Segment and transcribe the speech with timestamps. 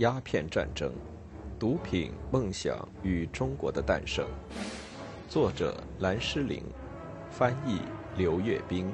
[0.00, 0.90] 鸦片战争：
[1.58, 4.26] 毒品、梦想与中国的诞生。
[5.28, 6.64] 作者：蓝诗玲，
[7.30, 7.82] 翻译：
[8.16, 8.90] 刘月冰。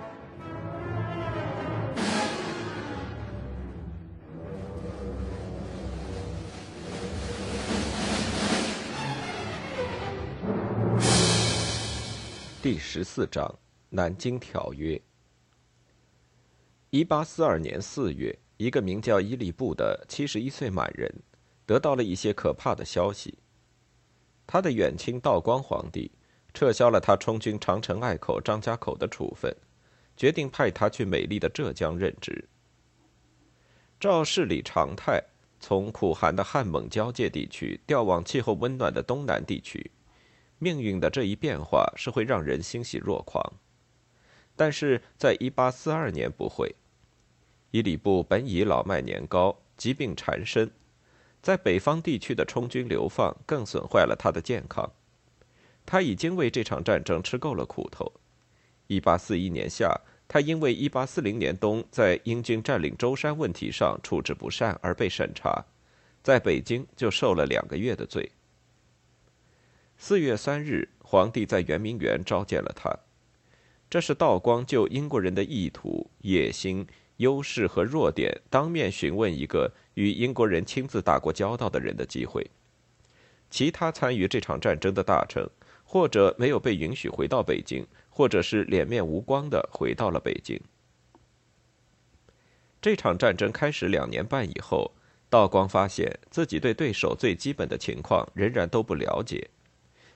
[12.60, 13.48] 第十四章：
[13.90, 15.00] 南京条约。
[16.90, 18.36] 一八四二年四月。
[18.56, 21.12] 一个名叫伊利布的七十一岁满人，
[21.66, 23.38] 得到了一些可怕的消息。
[24.46, 26.10] 他的远亲道光皇帝
[26.54, 29.54] 撤销了他充军长城隘口张家口的处分，
[30.16, 32.48] 决定派他去美丽的浙江任职。
[34.00, 35.22] 照市里常态，
[35.60, 39.90] 从苦寒的汉蒙交界地区调往气候温暖的东南地区，
[40.58, 43.52] 命运的这一变化是会让人欣喜若狂。
[44.54, 46.74] 但是在一八四二年不会。
[47.70, 50.70] 伊里布本已老迈年高，疾病缠身，
[51.42, 54.90] 在北方地区的充军流放更损坏了他的健康。
[55.84, 58.12] 他已经为这场战争吃够了苦头。
[58.88, 65.64] 1841年夏，他因为1840年冬在英军占领舟山问题上处置不善而被审查，
[66.22, 68.30] 在北京就受了两个月的罪。
[69.98, 72.96] 四月三日，皇帝在圆明园召见了他，
[73.88, 76.86] 这是道光就英国人的意图、野心。
[77.18, 82.50] 优势和弱点，当面询问一个与英国人亲自打过交道的人的机会。
[83.50, 85.48] 其他参与这场战争的大臣，
[85.84, 90.60] 或者没有被允许回到北京，或者是脸面无光的回到了北京。
[92.82, 94.92] 这场战争开始两年半以后，
[95.30, 99.48] 道光发现自己对对手最基本的情况仍然都不了解。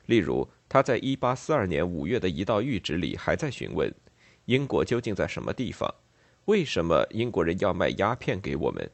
[0.06, 3.92] 例如，他在1842年5月的一道谕旨里还在询问
[4.46, 5.94] 英国究竟在什么地方。
[6.50, 8.90] 为什么英国人要卖鸦片给我们？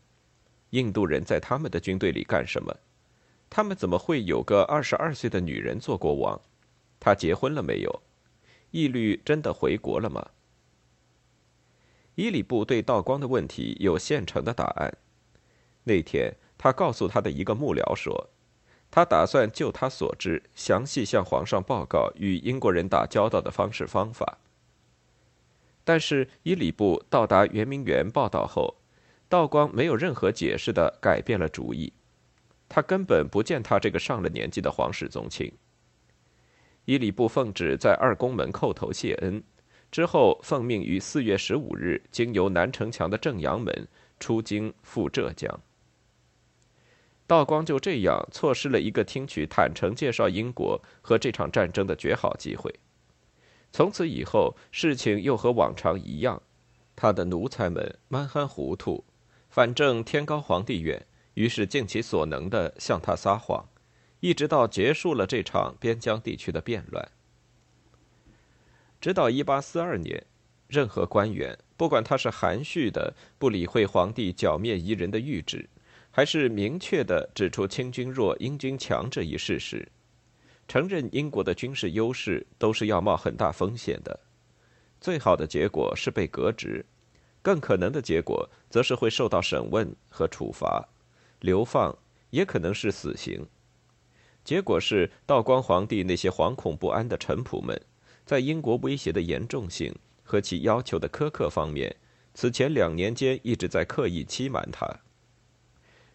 [0.73, 2.77] 印度人在他们的军队里干什么？
[3.49, 6.39] 他们怎么会有个二十二岁的女人做国王？
[7.01, 8.03] 他结婚了没有？
[8.73, 10.33] 义律真的回国了吗？
[12.17, 14.93] 伊里布对道光的问题有现成的答案。
[15.85, 18.29] 那天，他告诉他的一个幕僚说，
[18.91, 24.37] 他打算就他所知，详细向皇上报告与英国人打交道的方式方法。
[25.87, 28.75] 但是伊里布到达圆明园报道后，
[29.29, 31.93] 道光没有任何解释的改变了主意，
[32.69, 35.53] 他根本不见他这个上了年纪的皇室宗亲。
[36.87, 39.41] 伊里布奉旨在二宫门叩头谢恩，
[39.93, 43.87] 之后奉命于四月十五日经由南城墙的正阳门
[44.19, 45.61] 出京赴浙江。
[47.29, 52.75] 道光就这样错失了一个听取坦诚介绍英国和这场战争的绝好机会。
[53.77, 56.43] 从此以后，事情又和往常一样，
[56.97, 59.05] 他的奴才们蛮憨糊涂，
[59.51, 61.05] 反正天高皇帝远，
[61.35, 63.69] 于是尽其所能的向他撒谎，
[64.21, 67.07] 一直到结束了这场边疆地区的变乱。
[68.99, 70.25] 直到一八四二年，
[70.69, 75.69] 任何官员，不管他是含蓄的不理会皇帝剿灭夷人的谕旨，
[76.11, 79.87] 还是明确的指出清军弱、英军强这一事实。
[80.69, 84.19] 承认英国的军事优势都是要冒很大风险的，
[85.01, 86.85] 最好的结果是被革职，
[87.41, 90.89] 更可能的结果则是会受到审问和处罚，
[91.41, 91.97] 流放
[92.31, 93.47] 也可能是死刑。
[94.43, 97.81] 结果是道光皇帝那些惶恐不安的臣仆们，
[98.25, 101.95] 在英国威胁的严重性和其要求的苛刻方面，
[102.35, 105.01] 此前两年间一直在刻意欺瞒他。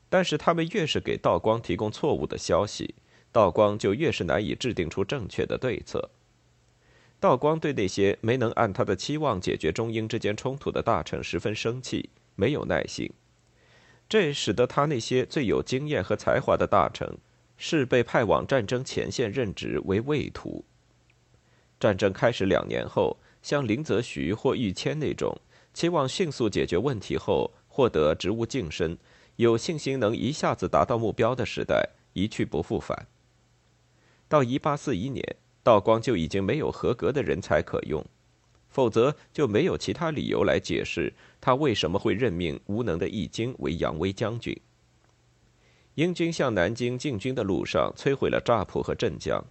[0.10, 2.96] 但是他们越是给道光提供错误的消息。
[3.32, 6.10] 道光就越是难以制定出正确的对策。
[7.20, 13.12] 道光对那些没能按他的期望解决中英之间冲突的大臣十分生气，没有耐心。
[14.10, 17.18] 这使得他那些最有经验和才华的大臣，
[17.58, 20.66] 是被派往战争前线任职为卫徒。
[21.80, 25.40] 战争开始两年后，像林则徐或玉谦那种
[25.74, 28.98] 期望迅速解决问题后获得职务晋升，
[29.36, 33.08] 有信心能一下子达到目标的时代一去不复返。
[34.32, 38.02] 到一八四一年，道光就已经没有合格的人才可用，
[38.70, 41.12] 否则就没有其他理由来解释
[41.42, 44.58] 他为什么会任命无能的易经为扬威将军。
[45.96, 49.44] 英军向南京进军的路上摧毁了乍浦和镇江，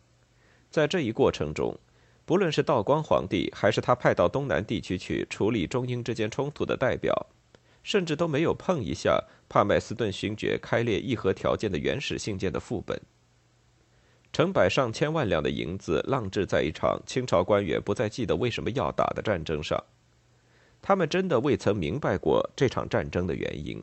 [0.70, 1.78] 在这一过程中，
[2.24, 7.26] 不论是道光皇帝还是他派到东南地区去处理中英之间冲突的代表，
[7.82, 12.98] 甚至都没有碰一下帕麦斯顿勋爵开列议和条件的原始信件的副本。
[14.32, 19.82] 成百上千万两的银子浪掷在一场清朝官员不再记得为什么要打的战争上，
[20.80, 23.82] 他们真的未曾明白过这场战争的原因。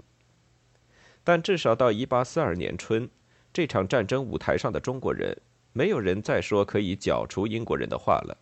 [1.24, 3.10] 但至少到1842年春，
[3.52, 5.38] 这场战争舞台上的中国人，
[5.74, 8.38] 没有人再说可以剿除英国人的话了。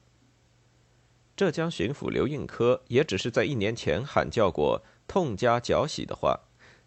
[1.35, 6.39] 浙江巡抚刘应科也只是在一年前喊叫过“痛加剿洗”的话，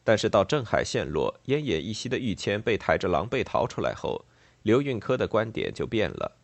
[0.05, 4.25] 但是到镇海陷落、奄奄一息的玉谦被抬着狼狈逃出来后，
[4.62, 6.37] 刘运科的观点就变了。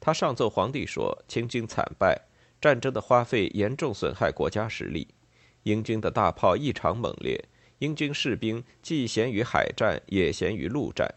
[0.00, 2.22] 他上奏皇帝说：“清军惨败，
[2.60, 5.08] 战争的花费严重损害国家实力，
[5.62, 7.44] 英军的大炮异常猛烈。”
[7.80, 11.12] 英军士兵既贤于海战，也贤于陆战。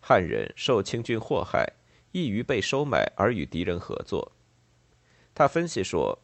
[0.00, 1.66] 汉人受清军祸害，
[2.12, 4.32] 易于被收买而与敌人合作。
[5.34, 6.18] 他分析说：“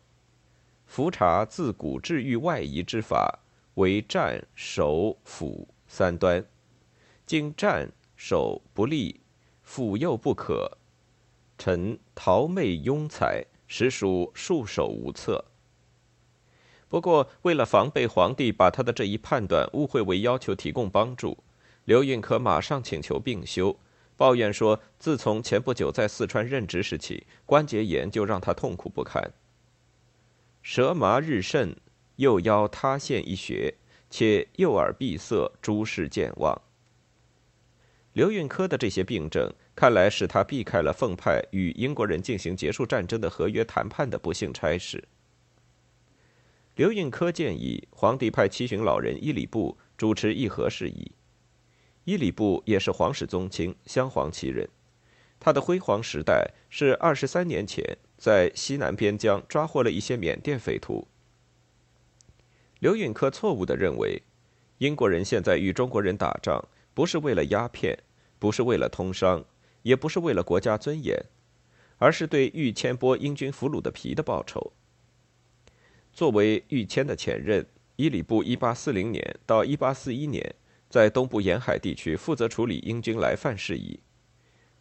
[0.86, 3.40] 伏察自古治愈外夷之法，
[3.74, 6.42] 为战、守、辅三端。
[7.26, 9.20] 今战、守不利，
[9.62, 10.78] 辅又不可，
[11.56, 15.44] 臣逃媚庸才，实属束手无策。”
[16.88, 21.36] 不过，为了防备皇帝把他的这一判断误会为要求提供帮助，
[21.84, 23.76] 刘运可马上请求病休，
[24.16, 29.32] 抱怨说，自从前不久在四川任职时起，关节炎就让他痛苦不堪。
[30.62, 31.76] 舌麻日甚，
[32.16, 33.74] 右腰塌陷一穴，
[34.08, 36.62] 且右耳闭塞，诸事健忘。
[38.16, 45.04] 刘运科的这些病症，看来使他避开了奉派与英国人进行结束战争的合约谈判的不幸差事。
[46.76, 51.12] 刘运科建议皇帝派七旬老人伊里布主持议和事宜。
[52.04, 54.66] 伊里布也是皇室宗亲，镶黄旗人。
[55.38, 61.06] 他的辉煌时代是二十三年前在西南边疆抓获了一些缅甸匪徒。
[62.78, 64.22] 刘运科错误地认为，
[64.78, 67.98] 英国人现在与中国人打仗，不是为了鸦片，
[68.38, 69.44] 不是为了通商，
[69.82, 71.26] 也不是为了国家尊严，
[71.98, 74.72] 而是对玉谦剥英军俘虏的皮的报酬。
[76.12, 77.66] 作为玉谦的前任，
[77.96, 80.54] 伊里布1840年到1841年
[80.88, 84.00] 在东部沿海地区负责处理英军来犯事宜。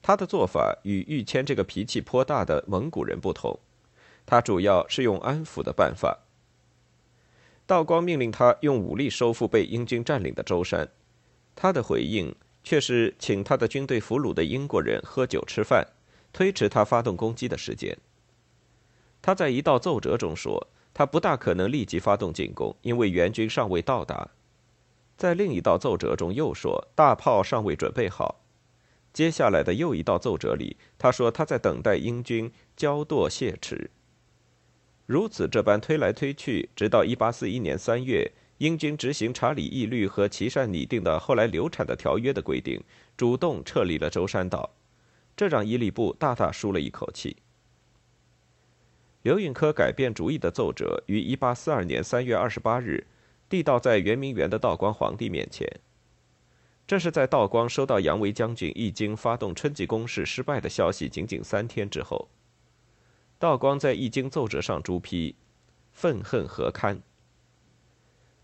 [0.01, 3.59] 他的做法与玉谦这个脾气颇大的蒙古人不同，
[4.25, 6.19] 他主要是用安抚的办法。
[7.65, 10.87] 道光命令他用武力收复被英军占领的舟山，
[11.55, 15.87] 他的回应却是请他的军队俘虏的英国人喝酒吃饭，
[16.33, 17.97] 推迟他发动攻击的时间。
[19.21, 20.67] 他在一道奏折中说。
[20.97, 24.29] 他不大可能立即发动进攻，因为援军尚未到达。
[25.17, 28.39] 在另一道奏折中又说，大炮尚未准备好。
[29.11, 33.91] 接下来的又一道奏折里，他说他在等待英军骄惰懈迟。
[35.05, 42.81] 如此这般推来推去，直到1841年3月，英军执行查理义律和琦善拟定的后来流产的条约的规定，
[43.17, 44.69] 主动撤离了舟山岛，
[45.35, 47.35] 这让伊利布大大舒了一口气。
[49.23, 53.07] 刘允科改变主意的奏折于1842年3月28日
[53.49, 55.67] 递到在圆明园的道光皇帝面前。
[56.87, 62.29] 这是在道光收到杨维将军一经发动春季攻势失败的消息仅仅三天之后。
[63.39, 65.35] 道光在一经奏折上朱批
[65.91, 67.01] ：“愤恨何堪。”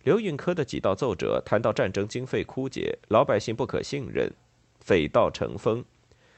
[0.04, 4.34] 刘运科的几道奏折谈到战争经费枯竭、老百姓不可信任、
[4.80, 5.86] 匪盗成风、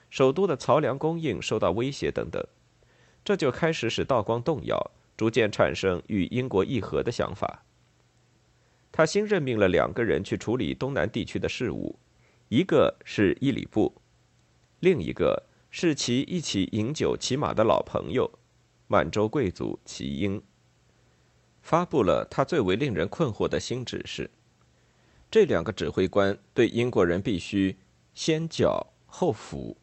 [0.09, 2.45] 首都的漕粮供应受到威胁等等。
[3.23, 7.63] 这就开始使道光动摇，逐渐产生与英国议和的想法。
[8.91, 11.97] 他新任命了两个人去处理东南地区的事务，
[12.49, 13.95] 一个是伊里布，
[14.81, 18.29] 另一个是其一起饮酒骑马的老朋友，
[18.87, 20.43] 满洲贵族齐英。
[21.63, 24.29] 发布了他最为令人困惑的新指示：
[25.31, 27.77] 这两个指挥官对英国人必须
[28.13, 29.75] 先剿后抚。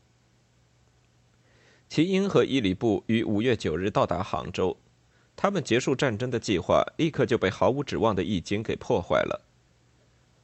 [1.88, 4.76] 齐英和伊里布于五月九日到达杭州，
[5.34, 9.46] 他们结束战争的计划立刻就被毫无指望的易经给破坏了。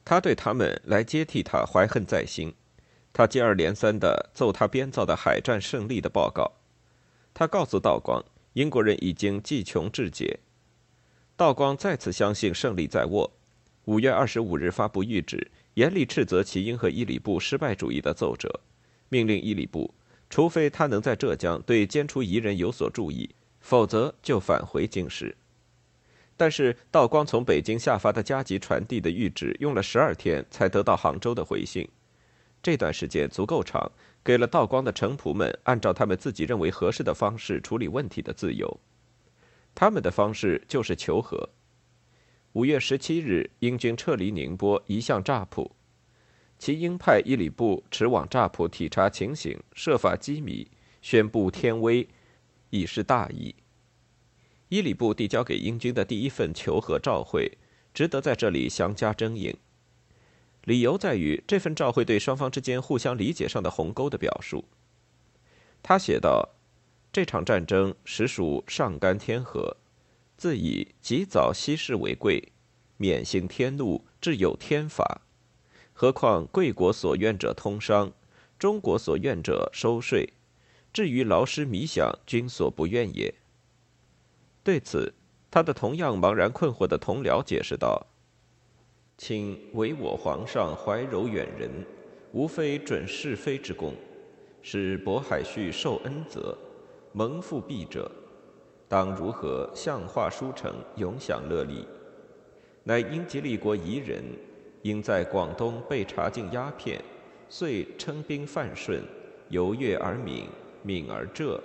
[0.03, 2.53] 他对他们来接替他怀恨在心，
[3.13, 6.53] 他接二连三的奏他编造的海战胜利的报告。
[7.33, 10.39] 他告诉道光，英国人已经计穷志竭。
[11.37, 13.31] 道光再次相信胜利在握，
[13.85, 18.59] 五月二十五日发布谕旨，严厉斥责齐英和伊里布失败主义的奏折，
[19.09, 19.93] 命令伊里布。
[20.31, 23.29] 除非他能在浙江对监出彝人有所注意，
[23.61, 25.37] 否则就返回京师。
[26.35, 31.87] 但是道光从北京下发的加急传递的谕旨，用了十二天才得到杭州的回信。
[32.63, 33.91] 这段时间足够长，
[34.23, 38.79] 给了道光的臣仆们按照他们自己认为合适的方式处理问题的自由。
[39.79, 41.49] 他们的方式就是求和。
[42.53, 45.75] 五月十七日，英军撤离宁波，移向乍浦。
[46.57, 50.67] 其鹰派伊里布驰往乍浦体察情形，设法机密，
[51.03, 52.07] 宣布天威，
[52.71, 53.53] 以示大义。
[54.69, 57.59] 伊里布递交给英军的第一份求和照会，
[57.93, 59.55] 值得在这里详加征引。
[60.63, 64.65] 理由在于这份照会对双方之间互相理解上的鸿沟的表述。
[65.83, 66.49] 他写道
[67.17, 69.75] ：“这场战争实属上干天和，
[70.37, 72.51] 自以及早息事为贵，
[72.97, 75.21] 免行天怒，至有天法。
[75.93, 78.13] 何况贵国所愿者通商，
[78.59, 80.31] 中国所愿者收税。
[80.93, 83.33] 至于劳师弥饷，均所不愿也。”
[84.63, 85.15] 对此，
[85.49, 88.05] 他的同样茫然困惑的同僚解释道。
[89.17, 91.83] 请唯我皇上怀柔远人，
[92.31, 93.95] 无非准是非之功，
[94.61, 96.55] 使渤海旭受恩泽，
[97.17, 98.11] 蒙复庇者，
[98.87, 101.83] 当如何相化书成，永享乐利？
[102.83, 104.23] 乃英吉利国夷人，
[104.83, 107.03] 应在广东被查禁鸦片，
[107.49, 109.01] 遂称兵犯顺，
[109.49, 110.45] 由越而闽，
[110.83, 111.59] 闽而浙，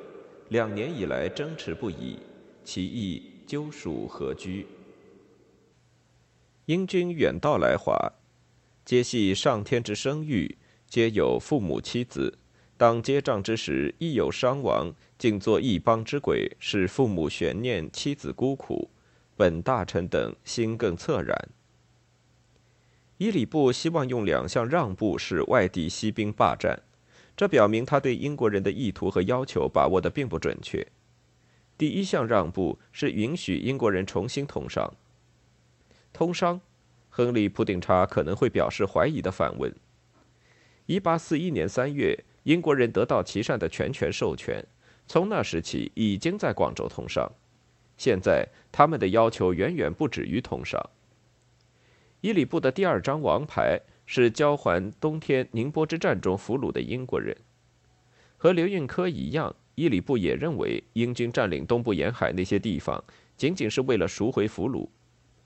[0.49, 2.19] 两年以来争持不已，
[2.65, 4.67] 其意究属何居？
[6.65, 7.95] 英军远道来华，
[8.87, 10.57] 皆系上天之生育，
[10.89, 12.39] 皆有父母妻子。
[12.83, 18.91] 当接仗之时，亦有伤亡，竟作一邦之鬼，使父母悬念，妻子孤苦。
[19.37, 21.49] 本大臣等心更恻然。
[23.19, 26.83] 伊里布希望用两项让步使外敌西兵罢战，
[27.37, 30.85] 这表明他对英国人的意图和要求把握的并不准确。
[31.79, 34.93] 第一项让步是允许英国人重新通商。
[36.13, 36.61] 通商，
[37.11, 39.73] 亨利·普丁查可能会表示怀疑的反问。
[40.89, 44.65] 1841年3月，英国人得到琦善的全权授权，
[45.07, 47.31] 从那时起已经在广州通商。
[47.97, 50.81] 现在他们的要求远远不止于通商。
[52.21, 57.37] 伊里布的第二张王牌是交还冬天宁波之战中俘虏的英国人。
[58.37, 63.03] 和刘运科一样，伊里布也认为英军占领东部沿海那些地方，
[63.37, 64.89] 仅仅是为了赎回俘虏。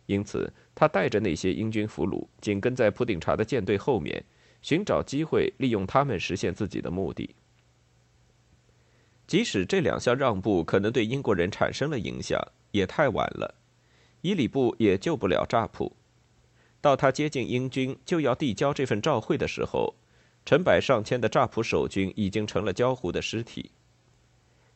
[0.07, 4.25] 因此，他带着那些英军俘虏，紧跟在普顶查的舰队后面，
[4.63, 7.35] 寻找机会利用他们实现自己的目的。
[9.27, 13.55] 即使这两项让步可能对英国人产生了影响，也太晚了。
[14.21, 15.97] 伊里布也救不了乍普。
[16.81, 19.95] 到他接近英军就要递交这份照会的时候，
[20.45, 23.73] 成百上千的乍普守军已经成了焦糊的尸体。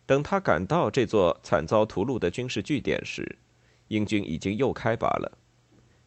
[0.07, 3.39] 等他赶到这座惨遭屠戮的军事据点时，
[3.87, 5.39] 英军已经又开拔了，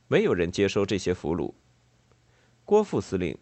[0.10, 1.54] 没有人接收这些俘虏。
[2.66, 3.38] 郭副司令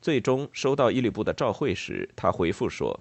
[0.00, 3.00] 最终收到伊里布的照会时，他回复说：“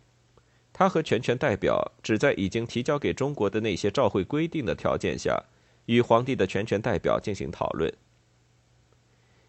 [0.74, 5.46] 他和全权代表只在已经提交给中国的那些照会规定的条件下，
[5.86, 7.94] 与皇帝的全权代表进行讨论。”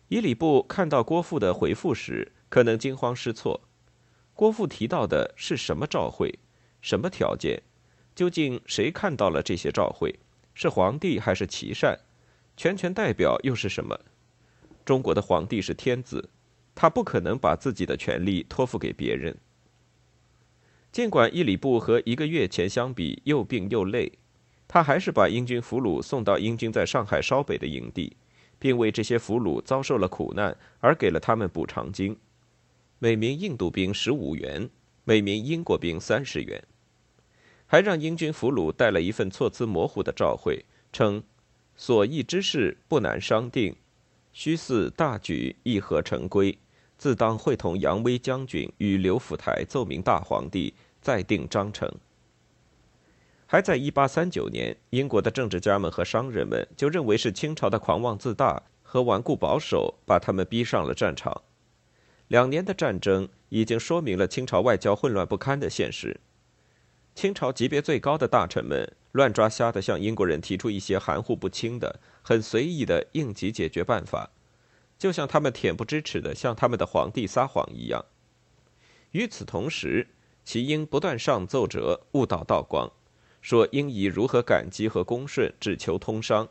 [0.08, 3.60] 伊里布看到郭富的回复时，可能惊慌失措。
[4.34, 6.38] 郭富提到的是什么照会？
[6.80, 7.62] 什么条件？
[8.14, 10.18] 究竟谁看到了这些照会？
[10.54, 12.00] 是皇帝还是琦善？
[12.56, 13.98] 全权代表又是什么？
[14.84, 16.28] 中国的皇帝是天子，
[16.74, 19.36] 他不可能把自己的权力托付给别人。
[20.92, 24.12] 尽管伊里布和一个月前相比又病又累，
[24.66, 28.16] 他还是把英军俘虏送到英军在上海稍北的营地，
[28.58, 32.16] 并为这些俘虏遭受了苦难而给了他们补偿金，
[32.98, 34.68] 每名印度兵十五元，
[35.04, 36.62] 每名英国兵三十元。
[37.66, 41.22] 还让英军俘虏带了一份措辞模糊的照会，称
[41.76, 43.76] ：“所议之事不难商定，
[44.32, 46.58] 须似大举议和成规，
[46.96, 51.92] 自当会同杨威将军与刘辅台奏明大皇帝，再定章程。”
[53.46, 61.42] 还在1839年，英国的政治家们和商人们就认为是清朝的狂妄自大和顽固保守把他们逼上了战场。
[62.28, 66.20] 两年的战争已经说明了清朝外交混乱不堪的现实。
[67.16, 74.30] 清朝级别最高的大臣们乱抓瞎的向英国人提出一些含糊不清的、很随意的应急解决办法，
[74.98, 78.04] 就像他们恬不知耻的向他们的皇帝撒谎一样。
[79.12, 80.08] 与此同时，
[80.44, 82.90] 齐英不断上奏折误导道光，
[83.40, 86.48] 说应以如何感激和恭顺，只求通商。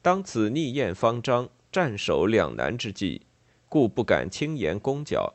[0.00, 3.22] 当此逆焰方张、战守两难之际，
[3.68, 5.34] 故不敢轻言攻剿，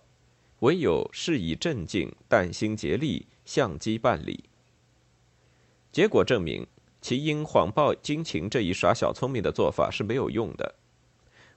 [0.60, 3.28] 唯有事以镇静，但心竭力。
[3.46, 4.49] 相机办理。
[5.92, 6.68] 结果证明，
[7.02, 10.76] 其因谎报军情这一耍小聪明的做法是没有用的。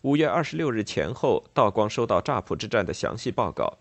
[0.00, 3.78] 五月二十六日前后，道光收到乍浦之战的详细报告，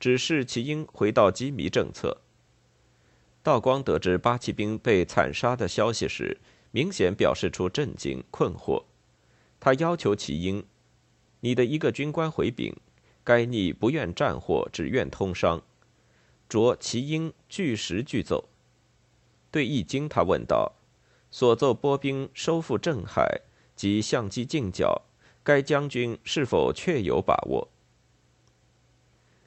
[0.00, 2.18] 指示其应回到机密政策。
[3.42, 6.38] 道光得知八旗兵被惨杀的消息时，
[6.72, 8.84] 明显表示出震惊困惑。
[9.58, 10.64] 他要求其英
[11.40, 12.76] ：“你的一个军官回禀，
[13.24, 15.62] 该逆不愿战祸，只愿通商。”
[16.48, 18.48] 着其应据实具奏。
[19.52, 20.72] 对易经，他问道
[21.30, 23.42] ：“所奏拨兵收复镇海
[23.76, 25.02] 及相机进剿，
[25.44, 27.68] 该将军是否确有把握。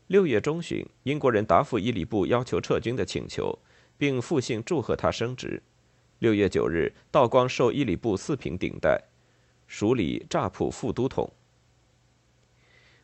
[0.07, 3.57] 六月中旬，英国人答复伊里布要求撤军的请求，
[3.97, 5.63] 并复信祝贺他升职。
[6.19, 9.03] 六月九日，道光授伊里布四品顶戴，
[9.67, 11.33] 署理乍浦副都统。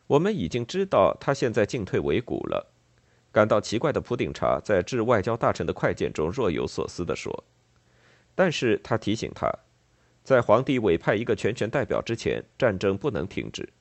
[0.06, 2.71] 我们已经知道他现在进退维谷了。
[3.32, 7.44] 感到奇怪的普顶茶在致外交大臣的快件中若有所思地说
[8.36, 9.50] ：“但是他提醒他，
[10.22, 13.72] 在皇帝委派一个全权代表之前，战争不能停止。”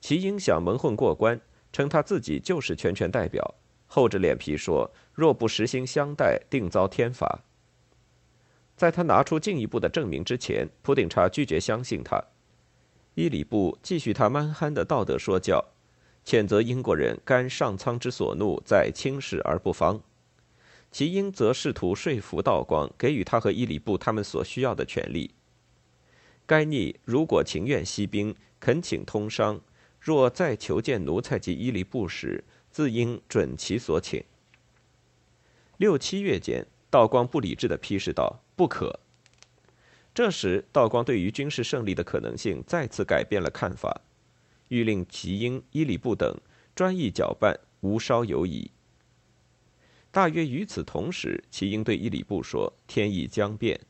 [0.00, 1.40] 齐英想蒙混过关，
[1.72, 3.54] 称他自己就是全权代表，
[3.86, 7.44] 厚着脸皮说：“若不实行相待，定遭天罚。”
[8.76, 12.22] 在他拿出进一步的证明之前，普顶茶拒绝相信他。
[13.14, 15.64] 伊里布继续他蛮憨的道德说教，
[16.28, 19.98] 谴责英国人甘上苍之所怒，在轻视而不方。
[20.92, 25.30] 其英则试图说服道光，给予他和伊里布他们所需要的权利。
[26.44, 29.60] 该逆如果情愿息兵，恳请通商；
[29.98, 34.22] 若再求见奴才及伊里布时，自应准其所请。
[35.78, 39.00] 六七月间，道光不理智地批示道：“不可。”
[40.12, 44.02] 这时，道光对于军事胜利的可能性再次改变了看法，
[44.68, 46.36] 欲令齐英、伊里布等
[46.74, 48.70] 专意搅拌，无稍犹疑。
[50.10, 53.80] 大约与此同时，齐英对伊里布说：“天意将变。”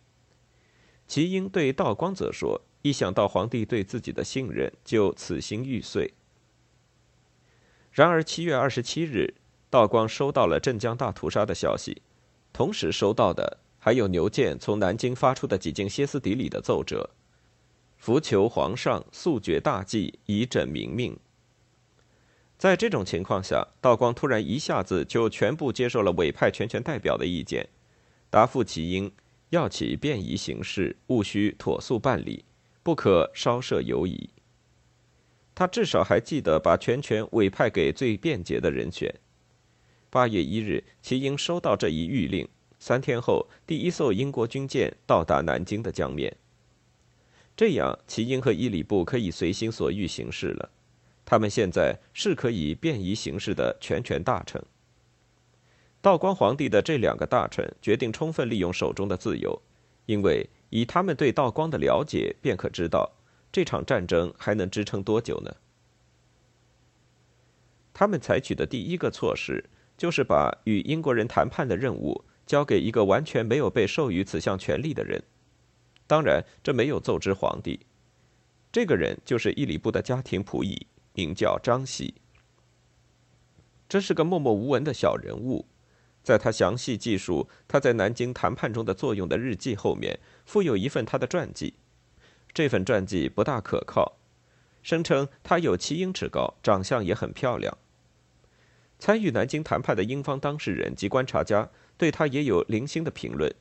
[1.06, 6.12] 齐英对道光则说：“一想到皇帝对自己的信任，就此心欲碎。”
[7.92, 9.34] 然而，七月二十七日，
[9.70, 12.02] 道光收到了镇江大屠杀的消息，
[12.52, 13.58] 同时收到的。
[13.80, 17.08] 还有牛建从南京发出的几经歇斯底里的奏折，
[17.98, 21.18] 伏求皇上速决大计，以拯民命。
[22.56, 27.68] 在这种情况下，道光突然一下子就全部接受了委派全权代表的意见，
[28.30, 29.12] 答复其应
[29.50, 32.44] 要其便宜行事，务须妥速办理，
[32.82, 34.30] 不可稍涉犹疑。
[35.54, 39.12] 他至少还记得把全权委派给最便捷的人选。
[40.08, 42.48] 八月一日，其应收到这一谕令。
[42.78, 46.36] 三天后，第一艘英国军舰到达南京的江面。
[47.58, 50.70] 这样，齐英和伊里布可以随心所欲行事了。
[51.24, 54.64] 他们现在是可以便宜行事的全权大臣。
[56.00, 59.60] 道光皇帝的这两个大臣决定充分利用手中的自由，
[60.06, 63.10] 因为以他们对道光的了解，便可知道
[63.50, 65.56] 这场战争还能支撑多久呢？
[67.92, 69.64] 他们采取的第一个措施，
[69.96, 72.24] 就是把与英国人谈判的任务。
[72.46, 75.22] 交给一个完全没有被授予此项权利的人，
[76.08, 77.78] 当然，这没有奏知皇帝。
[78.72, 82.14] 这个人就是伊里布的家庭仆役，名叫张喜。
[83.88, 85.66] 这是个默默无闻的小人物，
[86.24, 91.74] 在他详细记述他在南京谈判中的作用的日记后面，附有一份他的传记。
[92.52, 94.16] 这份传记不大可靠，
[94.82, 97.76] 声称他有七英尺高，长相也很漂亮。
[98.98, 101.70] 参与南京谈判的英方当事人及观察家。
[101.98, 103.52] 对他也有零星的评论，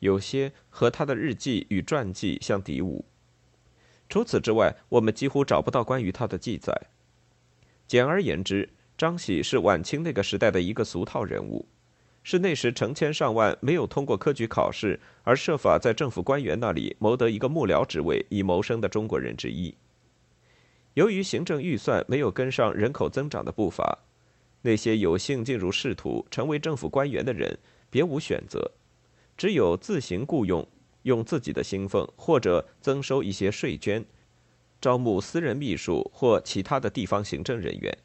[0.00, 3.02] 有些和他的日记与传记相抵牾。
[4.08, 6.72] 除此之外，我们几乎找不到关于他的记载。
[7.86, 11.66] 简而言之，张喜是晚清那个时代的一个俗套人物，
[12.22, 19.74] 是那时成千上万没有通过科举考试而设法在政府官员那里谋得一个幕僚职位以谋生的中国人之一。
[20.94, 23.98] 由于行政预算没有跟上人口增长的步伐，
[24.62, 27.58] 那些有幸进入仕途、成为政府官员的人。
[27.88, 28.72] 别无选择，
[29.36, 30.66] 只有自行雇佣，
[31.02, 34.02] 用自己的薪俸或者增收一些税捐，
[34.80, 37.98] 招募私人秘书或其他的地方行政人员。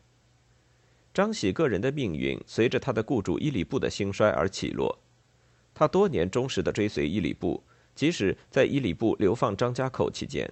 [1.14, 5.00] 张喜个人的命运随着他的雇主伊里布的兴衰而起落，
[5.74, 7.64] 他多年忠实的追随伊里布，
[7.96, 10.52] 即使在伊里布流放张家口期间，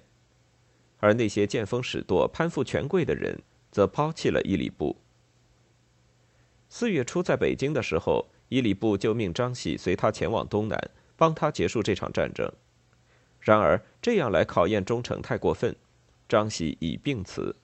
[0.98, 3.38] 而那些见风使舵、攀附权贵的人，
[3.70, 4.96] 则抛弃了伊里布。
[6.70, 8.26] 四月初在北京的时候。
[8.50, 10.78] 伊里布就命张喜随他前往东南，
[11.16, 12.52] 帮他结束这场战争。
[13.40, 15.74] 然而，这样来考验忠诚太过分。
[16.28, 17.56] 张喜已病辞，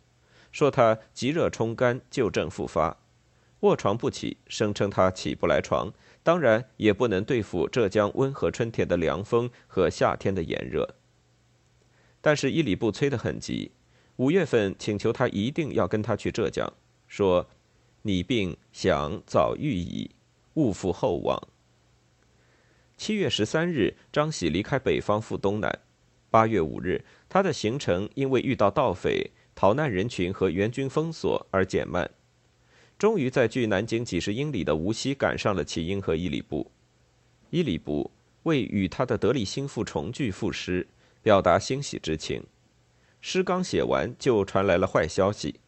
[0.50, 2.96] 说他急热冲肝，旧症复发，
[3.60, 10.96] 卧床不起，声称他起不来床，当然也不能对付浙江温和春天的凉风和夏天的炎热。
[12.20, 13.72] 但是伊里布催得很急，
[14.16, 16.72] 五月份请求他一定要跟他去浙江，
[17.06, 17.48] 说
[18.02, 20.10] ：“你病想早愈矣。”
[20.56, 21.40] 勿负厚望。
[22.98, 25.80] 七月十三日，张喜离开北方赴东南。
[26.30, 32.10] 八月五日，他的行程因为遇到盗匪、逃难人群和援军封锁而减慢，
[32.98, 36.70] 终于在距南京几十英里的无锡赶上了齐英和伊里布。
[37.50, 38.10] 伊里布
[38.42, 40.86] 为与他的得力心腹重聚赋诗，
[41.22, 42.42] 表达欣喜之情。
[43.20, 45.60] 诗刚写完，就传来了坏消息：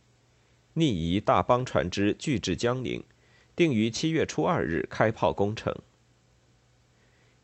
[0.74, 3.02] 逆夷大邦船只拒至江宁，
[3.58, 5.74] 定于七月初二日开炮攻城。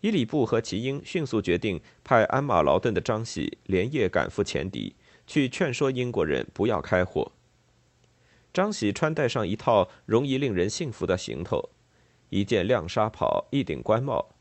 [0.00, 4.94] 伊里布和齐英迅速决定派鞍马劳顿的张喜连夜赶赴前敌，
[5.26, 7.32] 去劝说英国人不要开火。
[8.52, 11.70] 张喜穿戴上一套容易令人信服的行头：
[12.28, 14.36] 一件亮纱袍，一顶官帽，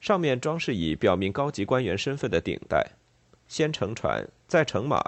[0.00, 2.92] 上面装饰以表明高级官员身份的顶带。
[3.48, 5.02] 先乘船，再乘马，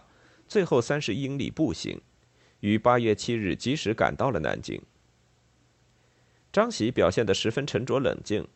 [0.48, 2.00] 最后三十英里步行，
[2.58, 4.82] 于八月七日及时赶到了南京。
[6.52, 8.46] 张喜表现得十分沉着冷静。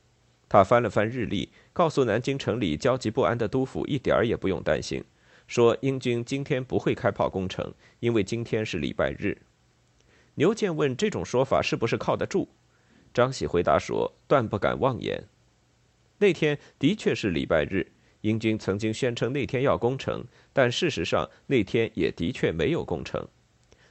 [0.49, 5.03] 他翻了翻日历，告诉南京城里焦急不安的督府一点儿也不用担心，
[5.47, 9.39] 说英军今天不会开炮攻城，因为今天是礼拜日。
[10.35, 12.49] 牛健问这种说法是不是靠得住？
[13.15, 15.25] 张喜回答说：“断不敢妄言。”
[16.19, 23.27] 那天的确是礼拜日，英军曾经宣称那天要攻城，但事实上那天也的确没有攻城。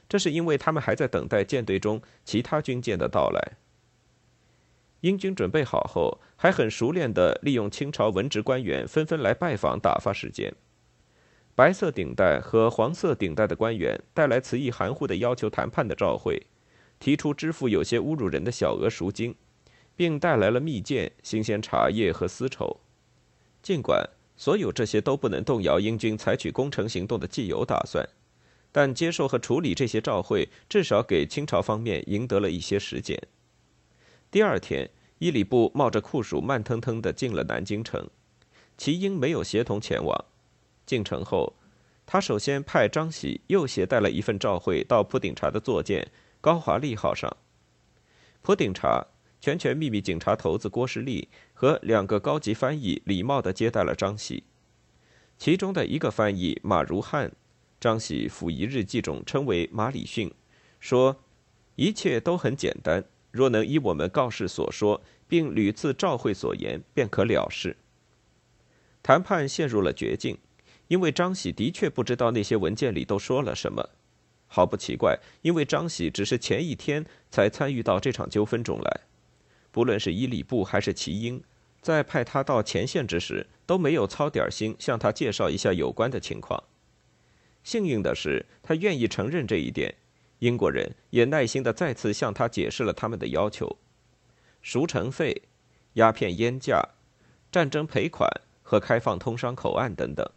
[0.08, 3.52] 这是因为他们还在等待舰队中其他军舰的到来。
[5.02, 10.54] 英军准备好后，还很熟练地利用清朝文职官员纷纷来拜访打发时间。
[11.56, 16.46] 白色顶带和黄色顶带的官员带来词意含糊的要求谈判的照会，
[17.00, 19.34] 提出支付有些侮辱人的小额赎金，
[19.96, 22.78] 并带来了蜜饯、新鲜茶叶和丝绸。
[23.60, 28.08] 尽管所有这些都不能动摇英军采取攻城行动的既有打算，
[28.70, 33.20] 但接受和处理这些照会，至少给清朝方面赢得了一些时间。
[34.32, 38.08] 第二天，伊里布冒着酷暑，慢腾腾地进了南京城。
[38.78, 40.24] 齐英没有协同前往。
[40.86, 41.54] 进城后，
[42.06, 47.36] 他首先派张喜又携带了一份照会到普顶茶的坐舰“高华丽号”上。
[48.40, 49.06] 普顶茶
[49.38, 54.44] 全权秘密警察头子郭士立和两个高级翻译礼貌地接待了张喜。
[55.36, 57.30] 其中的一个翻译马如汉，
[57.78, 60.32] 张喜溥仪日记中称为马礼逊，
[60.80, 61.20] 说
[61.76, 67.76] ：“一切都很简单。”若能依我们告示所说，并屡次召会所言，便可了事。
[69.02, 70.38] 谈判陷入了绝境，
[70.86, 73.88] 因为张喜的确不知道那些文件里都说了什么。
[74.46, 79.00] 毫不奇怪，因为张喜只是前一天才参与到这场纠纷中来。
[79.70, 81.42] 不论是伊里布还是齐英，
[81.80, 86.62] 在派他到前线之时，都没有操点心向他介绍一下有关的情况。
[87.64, 89.94] 幸运的是，他愿意承认这一点。
[90.42, 93.78] 英国人也耐心地再次向他解释了他们的要求：
[94.60, 95.42] 赎城费、
[95.92, 96.82] 鸦片烟价、
[97.52, 98.28] 战争赔款
[98.60, 100.28] 和开放通商口岸等等。